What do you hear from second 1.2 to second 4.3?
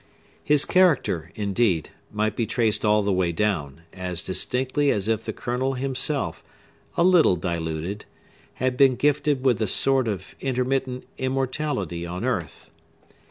indeed, might be traced all the way down, as